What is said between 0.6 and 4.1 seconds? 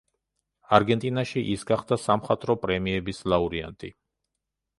არგენტინაში ის გახდა სამხატვრო პრემიების ლაურეატი.